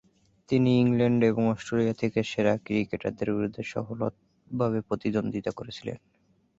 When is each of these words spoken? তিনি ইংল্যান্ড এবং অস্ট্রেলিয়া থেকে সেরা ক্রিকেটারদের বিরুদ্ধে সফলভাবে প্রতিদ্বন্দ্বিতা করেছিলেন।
তিনি 0.49 0.69
ইংল্যান্ড 0.79 1.21
এবং 1.23 1.43
অস্ট্রেলিয়া 1.49 1.93
থেকে 1.93 2.19
সেরা 2.23 2.53
ক্রিকেটারদের 2.57 3.29
বিরুদ্ধে 3.35 3.63
সফলভাবে 3.65 4.79
প্রতিদ্বন্দ্বিতা 4.87 5.51
করেছিলেন। 5.51 5.97